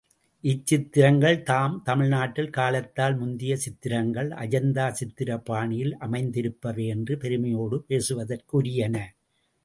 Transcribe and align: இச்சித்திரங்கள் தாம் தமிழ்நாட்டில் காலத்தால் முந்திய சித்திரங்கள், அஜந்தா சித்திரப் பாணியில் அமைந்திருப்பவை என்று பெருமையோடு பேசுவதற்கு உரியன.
இச்சித்திரங்கள் 0.43 1.35
தாம் 1.41 1.81
தமிழ்நாட்டில் 1.83 2.49
காலத்தால் 2.49 3.15
முந்திய 3.17 3.55
சித்திரங்கள், 3.55 4.29
அஜந்தா 4.37 4.87
சித்திரப் 4.91 5.45
பாணியில் 5.45 5.93
அமைந்திருப்பவை 5.99 6.87
என்று 6.87 7.17
பெருமையோடு 7.17 7.79
பேசுவதற்கு 7.87 8.61
உரியன. 8.61 8.97